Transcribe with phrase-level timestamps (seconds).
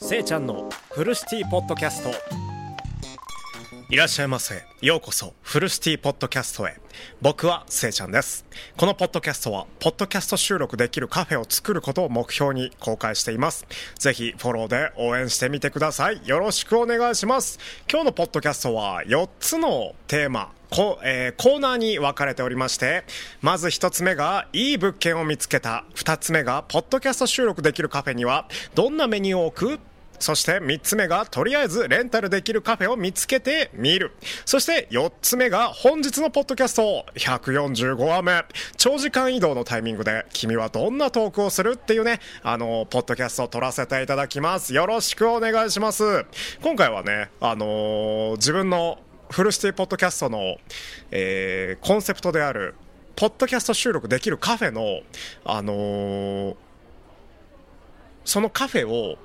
[0.00, 2.10] せいちゃんのフルシティポッドキャスト。
[3.90, 4.62] いらっしゃいませ。
[4.80, 6.76] ようこそフルシティポッドキャストへ。
[7.20, 8.46] 僕はせいちゃんです。
[8.76, 13.66] このポッドキャストはポッドキャスト収録できるカフェを作ることを目標に公開しています。
[13.98, 16.20] ぜひフォローで応援してみてください。
[16.24, 17.58] よろしくお願いします。
[17.90, 20.52] 今日のポッドキャストは4つのテーマ。
[20.70, 23.04] こえー、コーナーに分かれておりまして
[23.40, 25.84] まず1つ目がいい物件を見つけた。
[25.94, 29.80] 2つ目がポッドキャスト収録できるカフェにはどんなメニューを置く？
[30.18, 34.12] そして3つ目がとりあえずレンタルできるカフェを見つけてみる。
[34.44, 38.44] そして4つ目が本日のポッドキャスト145話目。
[38.76, 44.74] 長時間移動のタイミングで君はどんなトークをするっていうねあのポッドキャストを撮らせていただきます。
[44.74, 46.26] よろしくお願いします。
[46.62, 48.98] 今回はねあのー、自分の
[49.30, 50.56] フルシティポッドキャストの、
[51.10, 52.74] えー、コンセプトである
[53.14, 55.00] ポッドキャスト収録できるカフェの
[55.44, 56.56] あのー、
[58.24, 59.18] そのカフェを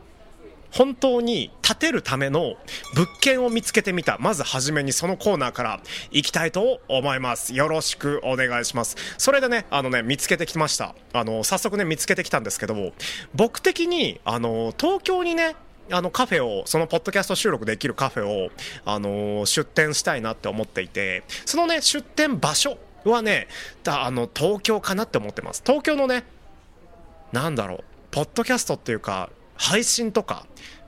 [0.74, 2.56] 本当に建てるための
[2.96, 4.18] 物件を見つけてみた。
[4.18, 7.54] まずはじめにそのコーナーから行きたいと思います。
[7.54, 8.96] よろしくお願いします。
[9.20, 10.96] それでね、あのね、見つけてきました。
[11.14, 12.94] あの、早速ね、見つけてきたんですけども、
[13.36, 15.56] 僕的に、あの、東京にね、
[15.92, 18.50] あのカフェを、そのポッドキャスト収録できるカフェを、
[18.86, 23.48] あの出店したいなって思っていて、そのね、出店場所はね、
[23.88, 25.62] あの、東京かなって思ってます。
[25.66, 26.24] 東京のね、
[27.32, 30.46] なんだろう、ポッドキャストっていうか、配信とか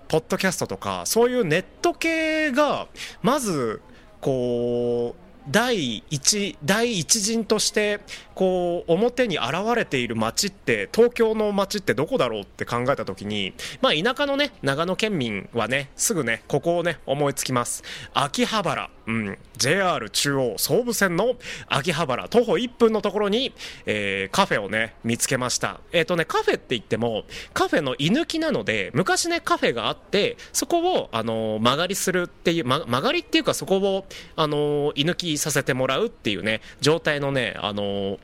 [0.08, 2.88] ポッドキャストとかそういうネット系が
[3.22, 3.82] まず
[4.22, 8.00] こう第一第一陣として
[8.34, 17.84] こう表に現れている街って東京の街ってどこだろうって考えた時にまあ田舎のね長野県民はねすぐねここをね思いつきます。
[18.14, 18.90] 秋葉原。
[19.08, 19.38] うん。
[19.56, 21.36] JR 中央総武線の
[21.68, 22.28] 秋葉原。
[22.28, 23.54] 徒歩1分のところに、
[23.86, 25.80] えー、カフェをね見つけました。
[25.92, 38.20] えっ、ー、とねカフェって言ってもカフェの居抜きなので昔ねカフェがあってそこをあのー、間借りするっていう、ま、間借りっていうかそこをあの居抜きさせてもらうっていうね状態のねあの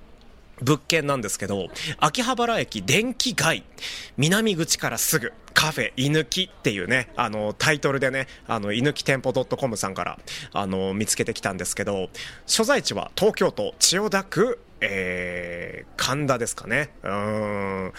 [0.62, 3.63] 物件なんですけど、秋葉原駅電気街、
[4.18, 10.19] 南口からすぐ、カフェ、居抜きっていうね、あの、タイトルでね、あの、居抜き店舗 .com さんから、
[10.53, 12.09] あの、見つけてきたんですけど、
[12.46, 16.91] 所在地は東京都千代田区、えー、神田ですかね。
[17.03, 17.94] うん。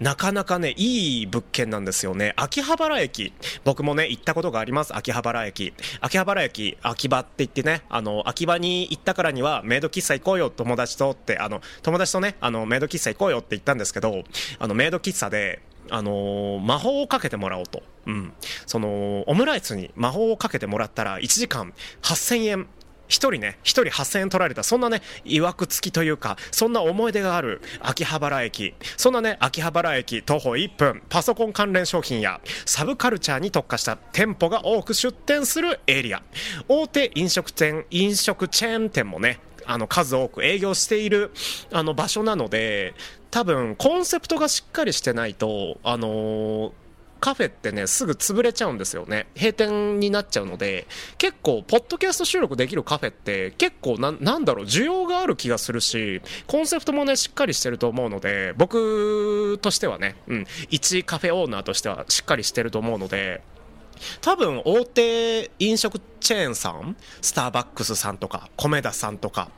[0.00, 2.32] なかなかね、いい物件なんですよね。
[2.36, 3.32] 秋葉原駅。
[3.64, 4.96] 僕もね、行ったことがあります。
[4.96, 5.72] 秋葉原駅。
[6.00, 14.24] 秋葉原駅、秋葉って言ってね、あの、秋葉に行ったからには、メイド喫茶行こうよ、友達とって、あの、友達とね、あの、メイド喫茶行こうよって言ったんですけど、
[14.58, 17.82] あの、メイド喫茶で、あのー、魔法をかけてもらおうと。
[18.06, 18.32] うん。
[18.66, 21.72] その、オムライスに魔法をかけてもらったら、1時間
[22.02, 22.68] 8000円
[23.08, 28.74] 1人ね、1人8000円取られた、そんなね、曰く付きというか、そんな思い出がある秋葉原駅。
[28.96, 36.22] そんなね、秋葉原駅徒歩1分、パソコン関連商品やサブカルチャーに特化した店舗が多く出店するエリア。
[36.68, 41.30] 大手飲食店、飲食チェーン店もね、あの数多く営業している
[41.70, 42.94] あの場所なので
[43.30, 46.72] 多分コンセプトがしっかりしてないとあのー
[47.22, 49.28] カフェってね、すぐ潰れちゃうんですよね。
[49.36, 50.88] 閉店になっちゃうので、
[51.18, 63.40] 結構、ポッドキャスト収録できるカフェって、結構な、なんだろう、需要がある気がするし、コンセプトもね、しっかりしてると思うので、僕としてはね、うん、一カフェオーナーとしてはしっかりしてると思うので、
[64.20, 69.50] 多分大手飲食チェーンさん、スターバックスさんとか、米田さんとか、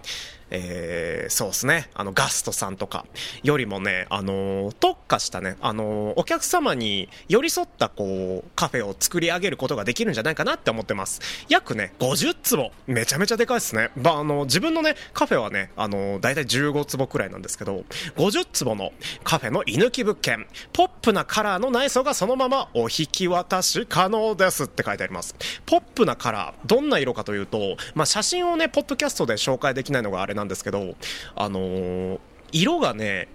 [0.51, 3.07] えー、そうですね、あの、ガストさんとか
[3.43, 11.21] よりもね、あのー、特化したね、あのー、お客様に寄り添った、こう、カフェを作り上げることができるんじゃないかなって思ってます。
[11.49, 12.71] 約ね、50坪。
[12.87, 13.91] めちゃめちゃでかいですね。
[13.97, 17.85] まあ、あの、自分のね、カフェはね、あの、だいたい15坪くらいなんですけど、
[18.17, 18.93] 50坪の
[19.25, 25.35] カフェの居抜き物件、ポップなカラーの内装がそのままお引き渡し可能ですって書いてあります。
[25.67, 30.95] ポップなカラー、どんな色かというと、まあ、写真をね、ポッドキャストで紹介できないのがあれなんですけど、
[31.35, 32.19] あのー、
[32.53, 33.29] 色がね、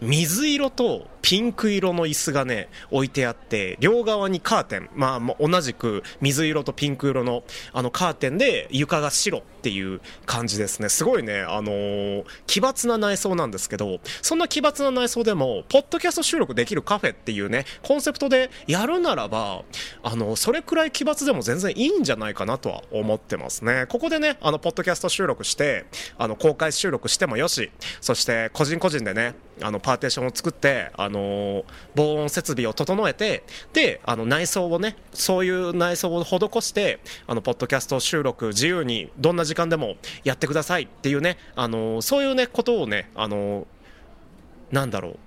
[0.00, 7.42] 水色とピンク色の椅子がね、置いてあって、両側にカーテン、まあ、同じく水色とピンク色の
[7.72, 10.88] あのカーテンで床が白っていう感じですね。
[10.88, 19.64] すごいね、あのー、奇抜な内装なんですけど、そんな奇抜な内装でも、ポッドキャスト収録できるカフェっていうね、コンセプトでやるならば、
[20.02, 23.86] あの、それくらい奇抜でも全然いいんじゃないかなとは思ってますね。
[23.88, 25.86] ここでね、あの、ポッドキャスト収録して、
[26.16, 27.70] あの、公開収録してもよし、
[28.00, 31.64] そして個人個人でね、あの、パーテーションを作って、あの
[31.94, 43.66] 防音設備を整えて、で、あの、内装をね、そういう内装を施して、あの、ポッドキャスト収録自由にどんな時間でもやってくださいっていうね、あのそういうね、ことをね、あの
[44.70, 45.18] なんだろう、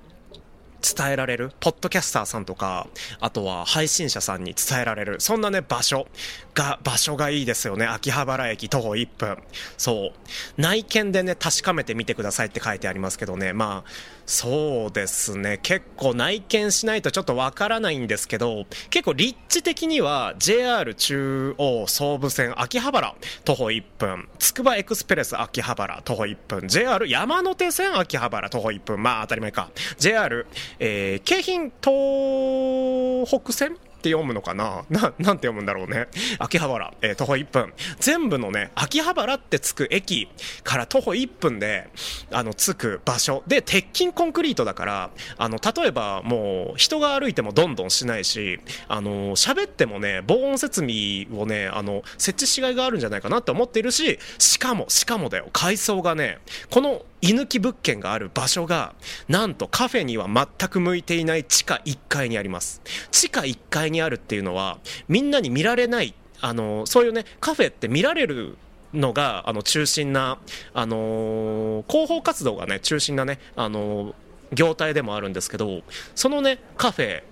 [0.82, 2.88] 伝えられる、ポッドキャスターさんとか、
[3.20, 6.08] あとは配信者さんに伝えられる、そんなね、場所
[6.54, 7.86] が、場所がいいですよね。
[7.86, 9.38] 秋葉原駅徒歩1分。
[9.78, 10.62] そう。
[10.62, 13.90] 内見でね、確かめてみてくださいって書いてありますけどね、まあ、
[14.26, 15.60] そうですね。
[15.62, 23.14] 結構内見しないとちょっとわからないんですけど、結構立地的には JR 中央総武線秋葉原
[23.44, 29.70] 徒歩1分、つくばエクスプレス秋葉原徒歩1分、JR 山手線秋葉原徒歩1分、まあ当たり前か。
[29.98, 30.48] JR、
[30.80, 34.84] えー、京浜東北線って読むのかな？
[34.90, 36.08] な、なんて読むんだろうね。
[36.40, 37.74] 秋葉原、えー、徒歩1分。
[38.00, 40.28] 全部のね、秋葉原ってつく駅
[40.64, 41.88] から徒歩1分で、
[42.32, 43.44] あの、着く場所。
[43.46, 56.40] で、鉄筋コンクリートだから、あの、例えばもう、人が歩いてもどんどんしないし、あの、喋ってもね、防音設備をね、あの、設置しがいがあるんじゃないかなって思っているし、しかも、しかもだよ、階層がね、
[56.72, 58.94] この居抜き物件がある場所が、
[59.28, 62.82] なんとカフェには全く向いていない地下1階にあります。
[63.12, 68.58] 地下1階にあるっていうのは、みんなに見られない、あの、そういうね、カフェって見られる
[68.94, 70.40] のが、あの、中心な、
[70.74, 74.14] あのー、広報活動がね、中心なね、あのー、
[74.54, 75.82] 業態でもあるんですけど、
[76.16, 77.24] そのね、カフェ、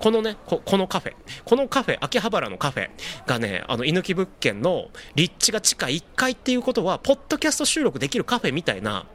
[0.00, 2.90] このねこ、このカフェ、このカフェ、秋葉原のカフェ
[3.26, 9.06] がね、あの、居抜き物件の立地が地下1階っていうことは、ポッドキャスト収録できるカフェみたいな、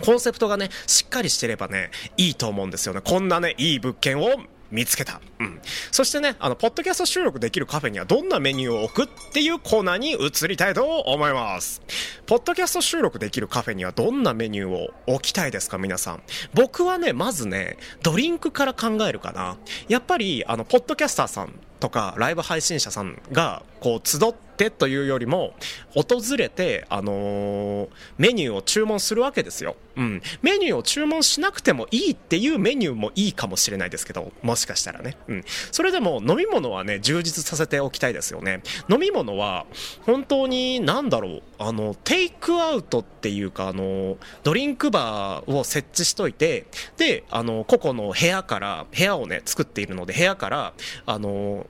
[0.00, 3.00] コンセプトがね、しっかりしてればね、いいと思うんですよね。
[3.02, 4.28] こんなね、いい物件を
[4.70, 5.20] 見つけた。
[5.40, 5.60] うん。
[5.90, 11.80] そしてね、あの、ポッドキャスト収録できるカフェにはどんなメニューを置くっていうコーナーに移りたいと思います。
[12.26, 16.22] ポッドキャスト収録できるカフェにはどんなメニューを置きたいですか、皆さん。
[16.52, 19.56] 僕はね、まずね、ドリンクから考えるかな。
[19.88, 25.54] やっぱり、あの、ポッドキャスターさんとか、ライブ配信者さんが、こう、集ってというよりも、
[25.94, 27.88] 訪れて、あのー、
[28.18, 29.76] メニューを注文するわけですよ。
[29.96, 30.22] うん。
[30.42, 35.16] メニューを注文しなくてもいいっていうメニューもいいかもしれないですけど、もしかしたらね。
[35.30, 35.44] うん。
[35.70, 38.62] それでも、飲み物はね、充実させておきたいですよね。
[38.88, 39.64] 飲み物は、
[40.04, 46.66] 本当に、何だろう、あの、テイクアウトっていうか、あの、ドリンクバーを設置しといて、
[46.96, 50.72] で、あの、個々の部屋から、部屋をね、作っているので、部屋から、
[51.06, 51.66] あの、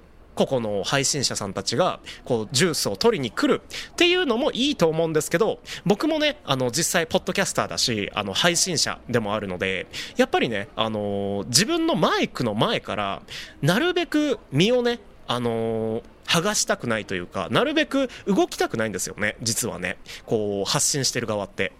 [0.46, 13.22] 個々の配信者さんたちが、こう、ジュースを取りに来るっていうのもいいと思うんですけど、僕もね、あの、実際、ポッドキャスターだし、あの、配信者でもあるので、やっぱりね、あの、自分のマイクの前から、
[13.60, 19.98] なるべく身をね、あの剥がしたくないというか、なるべく動きたくないんですよね、実はね。
[20.26, 21.72] こう、発信してる側って。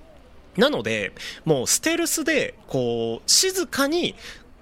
[0.57, 1.13] なので、
[1.45, 4.15] もうステルスで、こう、静かに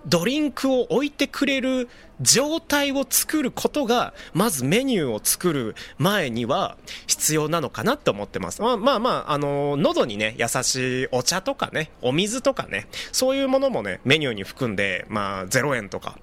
[0.07, 1.89] ドリンクを置いてくれる
[2.21, 8.61] 状態を作ることが、まずメニューを作る前には必要なのかなって思ってます。
[8.63, 16.19] まあまあまあ、あの、喉にね、優しいお茶とかね、お水とかね、そういうものもね、メニューに含んで、まあ、0円とか、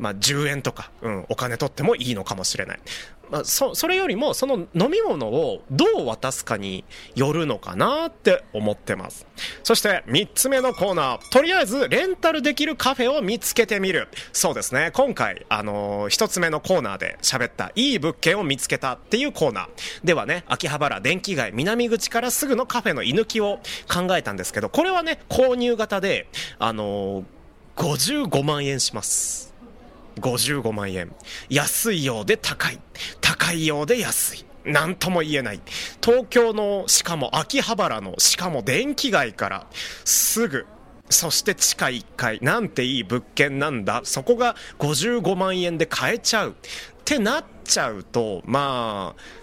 [0.00, 2.80] まあ、10円とか、うん、お金取ってもいいのかもしれない。
[3.30, 9.26] まあ、そ、それよりも、その飲み物をどう渡すかによるのかなって思ってます。
[9.62, 11.30] そして、3つ目のコーナー。
[11.30, 14.08] とりあえず、レンタルできるカフェを見つけてみる。
[14.32, 14.90] そうですね。
[14.94, 19.68] 今回、あのー、1つ目のコーナーで喋った、いい物件を見つけたっていうコーナー。
[20.02, 23.60] ではね、秋葉原電気街南口からすぐのカフェの居抜きを
[23.92, 26.26] 考えたんですけど、これはね、購入型で、
[26.58, 27.24] あのー、
[27.76, 29.49] 55万円します。
[30.20, 31.14] 55万円。
[31.48, 32.78] 安いようで高い。
[33.20, 34.44] 高いようで安い。
[34.64, 35.60] なんとも言えない。
[36.02, 39.66] 東京の、しかも秋葉原の、しかも電気街から、
[40.04, 40.66] すぐ、
[41.08, 44.02] そして地下1階、なんていい物件なんだ。
[44.04, 46.50] そこが55万円で買えちゃう。
[46.50, 46.54] っ
[47.04, 49.40] てなっちゃうと、まあ、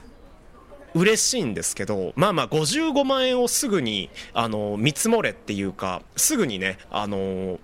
[0.93, 7.59] 嬉しいんですけど、まあまあ55万円をすぐに、あの、見積もれっていうか、すぐにね、あの、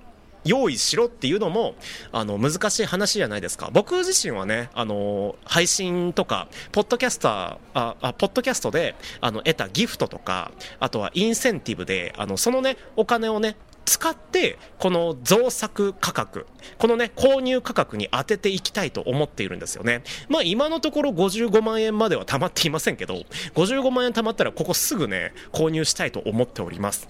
[0.45, 1.75] 用意しろっていうのも、
[2.12, 3.69] あの、難しい話じゃないですか。
[3.73, 16.47] 僕自身はね、あの、配信とか、ポッドキャスター、あ、ポッドキャストで、あの、得たギフトとか、あとはインセンティブで、あの、そのね、お金をね、使って、この増作価格、
[16.77, 20.03] このね、購入価格に当てていきたいと思っているんですよね。
[20.29, 23.23] まあ今のところ55万円までは貯まっていませんけど、
[23.55, 27.07] 55万円貯まったらここすぐね、購入したいと思っております。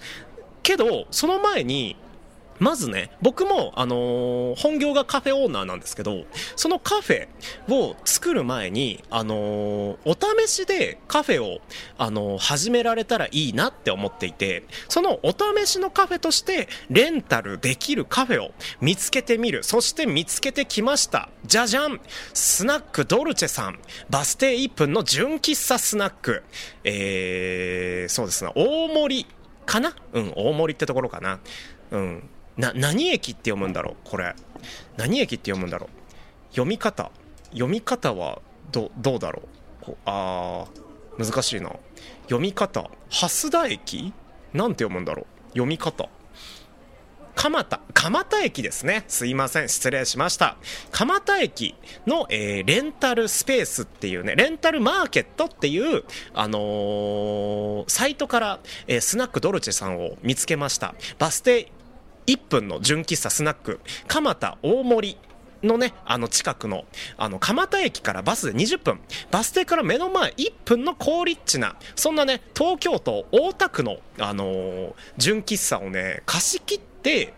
[0.62, 1.96] けど、その前に、
[2.58, 6.24] まずね、僕も、あのー、本業がカフェオーナーなんですけど、
[6.56, 7.28] そのカフェ
[7.72, 11.60] を作る前に、あのー、お試しでカフェを、
[11.98, 19.62] あのー、始められたらいいなって思っていて、そのお試しのカフェとして、レンタルできるカフェを見つけてみる。
[19.64, 21.28] そして見つけてきました。
[21.44, 22.00] じゃじゃん
[22.32, 23.78] スナックドルチェさん。
[24.10, 26.42] バス停1分の純喫茶スナック。
[26.84, 29.26] えー、そうですね、大森
[29.66, 29.94] かな？
[30.12, 31.40] うん、大森ってところかな。
[31.90, 32.28] うん。
[32.56, 33.96] な、何駅って読むんだろう？
[34.04, 34.34] これ。
[34.96, 35.90] 何駅って読むんだろう？
[36.50, 37.10] 読み方。
[37.50, 38.40] 読み方は
[38.72, 39.42] ど、どうだろ
[39.82, 39.84] う？
[39.84, 41.70] こあー、難しいな。
[42.24, 42.90] 読み方。
[43.10, 44.12] 蓮田駅？
[44.52, 45.48] なんて読むんだろう？
[45.50, 46.08] 読み方。
[47.36, 49.04] 蒲田、蒲田駅ですね。
[49.08, 49.68] すいません。
[49.68, 50.56] 失礼しました。
[50.92, 51.74] 蒲田駅
[52.06, 60.94] の、えー、レンタルスペースっていうね、レンタルマーケットっていう、あのー、サイトから、えー、スナックドルチェさんを見つけました。
[61.18, 61.72] バス停
[62.26, 65.18] 1分の純喫茶スナック、蒲田大森
[65.62, 66.84] のね、あの近くの、
[67.16, 69.00] あの、蒲田駅からバスで20分、
[69.30, 77.34] バス停から目の前1分の高立地な、そんなね、東京都大田区の、あのー、純喫茶をね、貸し切って、で、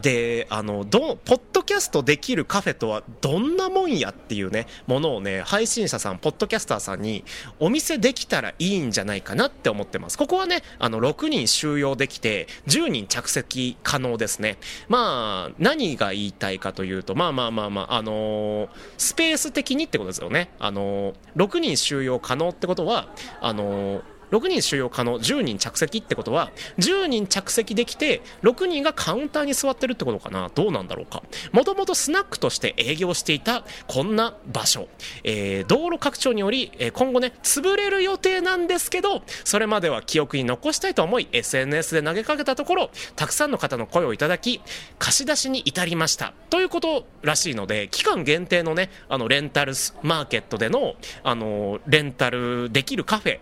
[0.00, 7.24] で、あの、ど、ポッドキャストできるカフェとはどんなもんやっていうね、ものをね、配信者さん、ポッドキャスターさんに
[7.58, 10.16] お見せできたらいいんじゃないかなって思ってます。
[10.16, 14.58] ここはね、あの、6人収容できて、10人着席可能ですね。
[14.88, 20.50] まあ、何が言いたいかというと、まあまあまあまあ、あのー、スペース的にってことですよね。
[20.60, 23.08] あのー、6人収容可能ってことは、
[23.40, 30.50] あのー6人収容可能10人着席ってことは10人着席できて6人がカウンターに座ってるってことかな。
[30.54, 31.22] どうなんだろうか。
[31.52, 34.88] もともとスナックとして営業していたこんな場所、
[35.24, 44.60] えー、道路拡張により、今後ね潰れる予定なんですけどそれまでは記憶に残したいと思い SNS で投げかけたところたくさんの方の声をいただき
[44.98, 46.32] 貸し出しに至りました。
[46.50, 49.72] ということらしいので期間限定のねあのレンタル
[50.02, 53.40] マーケットでのあのレンタルできるカフェ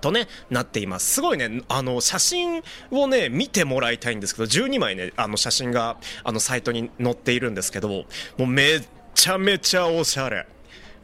[0.00, 1.14] とね、なっています。
[1.14, 8.04] すごいね、あの、写真をね、見てもらいたいんですけど、12枚ね、あの、写真が、あの、サイトに載っているんですけど、も
[8.40, 8.80] うめ
[9.14, 10.46] ちゃめちゃおしゃれ。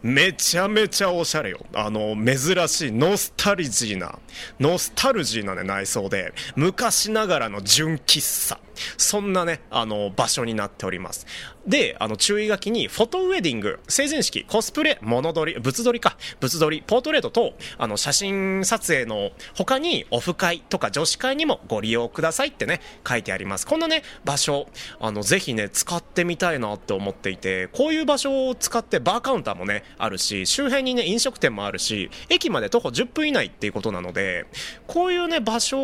[0.03, 1.65] めちゃめちゃおしゃれよ。
[1.73, 4.19] あの、珍しい、ノスタルジーな、
[4.59, 8.59] ノスタルジーなね、内装で、昔ながらの純喫茶。
[8.97, 11.27] そんなね、あの、場所になっております。
[11.67, 23.67] で、あの、注意書きに、フォトウェディング、成人式、コスプレ、物撮り、物撮りか、物撮り、ポートレートと、あの、写真撮影の他に、オフ会とか女子会にもご利用くださいってね、書いてあります。
[23.67, 34.47] こんなね、場所、あの、ぜひね、使ってみたいなって思っていて、こういう場所を使ってバーカウンターもね、あるし、周辺にね、飲食店もあるし、駅まで徒歩10分以内っていうことなので、
[34.89, 35.79] こういうね、場所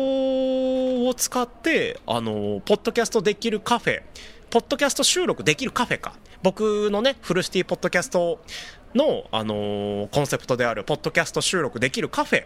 [1.07, 4.01] を使って、あの、ポッドキャストできるカフェ、
[4.49, 6.13] ポッドキャスト収録できるカフェか。
[6.41, 8.39] 僕のね、フルシティポッドキャスト
[8.95, 12.45] の、あのー、コンセプトである、ポッドキャスト収録できるカフェ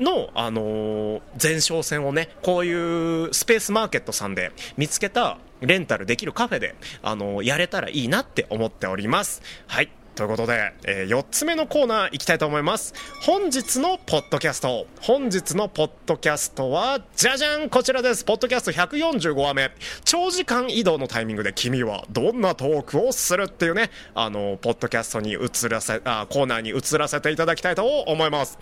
[0.00, 9.42] の、あのー、前哨戦をね、こういうスペースマーケットさんで見つけたレンタルできるカフェで、あのー、やれたらいいなって思っております。
[9.66, 9.90] はい。
[10.14, 12.94] ということで、えー、4つ目のコーナー行きたいと思います。
[13.22, 14.86] 本日のポッドキャスト。
[15.00, 18.24] 本日のポッドキャストは、じゃじゃんこちらです。
[18.24, 19.72] ポッドキャスト145話目。
[20.04, 28.56] 長時間移動のタイミングで君はどんなトークをするっていうね、あの、ポッドキャストに移らせ、あ、コーナーに移らせていただきたいと思います。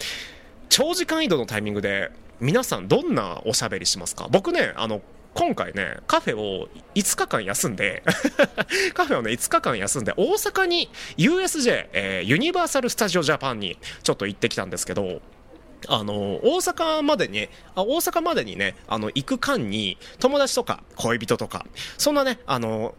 [0.71, 4.27] 長時間移動のタイミングで、皆さんどんなおしゃべりしますか？
[4.31, 5.03] 僕ね、あの、
[5.35, 8.03] 今回ね、カフェを5日間休んで
[8.95, 15.21] カフェをね、5日間休んで、大阪に USJ、えー、ユニバーサル・スタジオ・ジャパンにちょっと行ってきたんですけど、
[15.89, 21.67] あの、大阪までに、あ大阪までにね、あの、行く間に、友達とか、恋人とか、
[21.99, 22.95] そんなね、あの、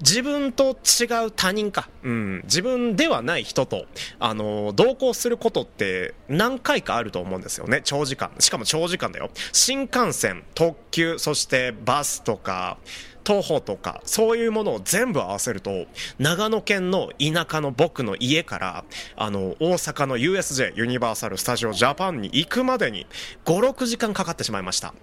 [0.00, 3.86] 自分と違う他人か、うん、自分ではない人と、
[4.18, 7.80] あの、同行することって何回かあると思うんですよね。
[7.84, 8.32] 長時間。
[8.38, 9.30] しかも長時間だよ。
[9.52, 12.78] 新幹線、特急、そしてバスとか、
[13.24, 15.86] 徒歩とか、そういうものを全部合わせると、
[16.18, 18.84] 長野県の田舎の僕の家から、
[19.16, 23.06] あの、大阪の USJ、ユニバーサル・スタジオ・ジャパンに行くまでに、
[23.46, 24.94] 5、6時間かかってしまいました。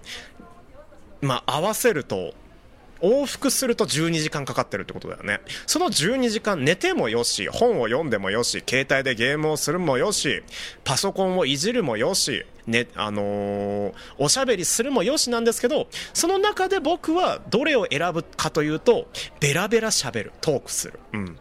[1.20, 2.34] まあ、合わせると、
[3.02, 5.40] 往復すると12時間かかってるってことだよね。
[5.66, 10.42] その12時間寝てもよし、本を読んでもよし、携帯でゲームをするもよし、
[10.84, 19.08] パソコンをいじるもよし、ね、あのー、おしゃべりするもよしなんですけど、その中で僕はどれを選ぶかというと、
[19.40, 21.00] ベラベラ喋る、トークする。
[21.12, 21.38] うん。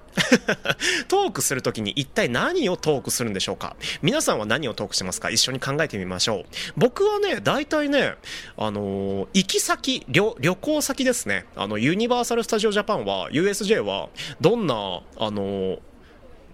[1.07, 3.75] トークするときに一体何をトークするんでしょうか？
[4.01, 5.29] 皆さんは何をトークしますか？
[5.29, 6.45] 一緒に考えてみましょう。
[6.75, 8.15] 僕はね、大体ね、
[8.57, 11.45] あのー、行き先旅、旅行先ですね。
[11.55, 14.09] あの、ユニバーサル・スタジオ・ジャパンは、USJ は、
[14.41, 14.73] どんな、
[15.17, 15.79] あのー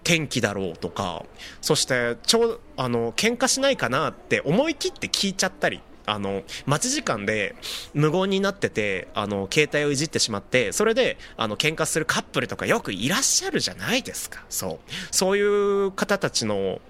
[0.08, 1.26] 天気だろうとか、
[1.60, 5.82] そしてちょうあの喧嘩しないかなって思い切って聞いちゃったり。
[6.10, 7.54] あの待ち時間で
[7.92, 16.80] 無言になっててあの携帯をいじってしまってそれであの喧嘩するカップルとかよくいらっしゃるじゃないですかそうそういう方たちの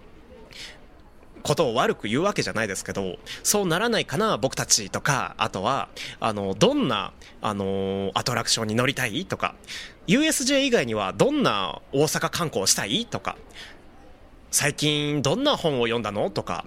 [1.43, 5.89] ことを悪く言うわけじゃないですけど、そうならないかな、僕たちとか、あとは、
[6.21, 9.55] あの、どんな、あの、アトラクションに乗りたいとか、
[10.07, 13.37] USJ 以外にはどんな大阪観光したいとか、
[14.51, 16.65] 最近どんな本を読んだのとか、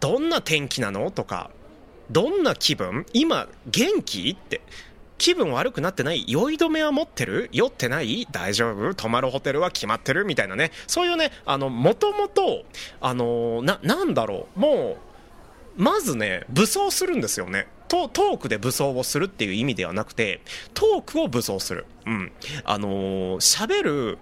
[0.00, 1.50] どんな天気なのとか、
[2.10, 3.06] どんな気分。
[3.14, 4.28] 今元気？
[4.28, 4.60] って。
[5.24, 7.48] 気分悪くなってない酔い止めは持ってる？
[7.50, 8.28] 酔ってない？
[8.30, 8.94] 大丈夫？
[8.94, 10.26] 泊まるホテルは決まってる？
[10.26, 10.70] みたいなね。
[10.86, 12.66] そういうね、あの、もともと、
[13.00, 14.98] あのな、なんだろう、も
[15.78, 17.68] う、まずね、武装するんですよね。
[17.88, 20.42] トトークで武装をするっていう意味ではなくて、
[20.74, 21.86] トークを武装する。
[22.04, 22.30] うん。
[22.62, 24.18] あのー、喋る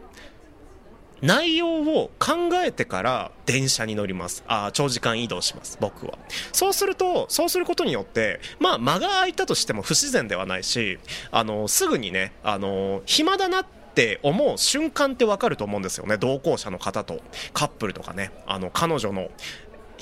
[1.22, 4.44] 内容を考えてから電車に乗ります。
[4.46, 6.18] ああ長時間移動します、僕は。
[6.52, 10.98] そうすると、そうすることによって、まあ、間が空いたとしても不自然ではないし、
[11.30, 17.20] あの、すぐにね、あの、暇だなって、って思う瞬間ってわかると思うんですよね同行者の方と
[17.52, 19.30] カップルとかねあの彼女の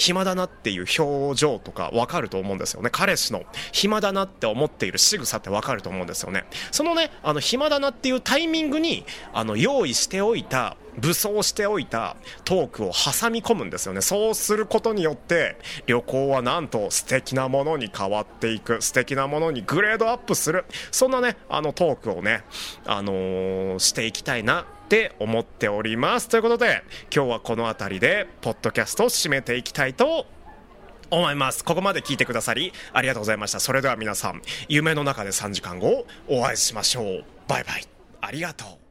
[0.01, 2.89] 暇だなっていう表情とかわかると思うんですよね。
[2.91, 6.45] 彼氏の暇だなって思っている仕草ってわかると思うんですよね。
[6.73, 9.05] そのね、あの暇だなっていうタイミングに、
[9.35, 14.01] あの用意しておいた武装しておいたトークを挟み込むんですよね。
[14.01, 22.45] そうすることによって、旅行はなんと素敵なものに変わっていく、素敵なものにグレードアップする、そんなね、あのトークをね、
[22.87, 26.29] あのー、していきたいなって思っております。
[26.29, 26.83] ということで、
[27.15, 30.27] 今日はこの辺りで、ポッドキャストを締めていきたいと
[31.13, 31.65] 思います。
[31.65, 33.61] ここまで聞いてくださり、ありがとうございました。
[33.61, 37.25] それでは皆さん、夢の中で3時間後、お会いしましょう。
[37.47, 37.87] バイバイ。
[38.21, 38.90] ありがとう。